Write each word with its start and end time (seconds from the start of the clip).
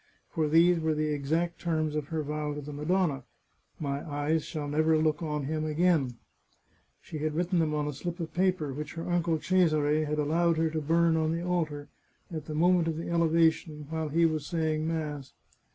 For 0.31 0.47
these 0.49 0.79
were 0.79 0.95
the 0.95 1.13
exact 1.13 1.59
terms 1.61 1.93
of 1.93 2.07
her 2.07 2.23
vow 2.23 2.55
to 2.55 2.61
the 2.61 2.73
Madonna:" 2.73 3.23
My 3.89 4.03
eyes 4.11 4.43
shall 4.43 4.67
ner>er 4.67 4.97
look 4.99 5.21
on 5.21 5.43
him 5.43 5.63
again" 5.63 6.17
She 7.03 7.19
had 7.19 7.35
written 7.35 7.59
them 7.59 7.75
on 7.75 7.87
a 7.87 7.93
slip 7.93 8.19
of 8.19 8.33
paper 8.33 8.73
which 8.73 8.93
her 8.95 9.07
uncle 9.07 9.37
Cesare 9.37 10.05
had 10.05 10.17
allowed 10.17 10.57
her 10.57 10.71
to 10.71 10.81
burn 10.81 11.15
on 11.17 11.33
the 11.33 11.43
altar, 11.45 11.87
at 12.33 12.45
the 12.45 12.55
moment 12.55 12.87
of 12.87 12.97
the 12.97 13.11
elevation, 13.11 13.85
while 13.91 14.09
he 14.09 14.25
was 14.25 14.43
saying 14.47 14.87
mass. 14.87 15.33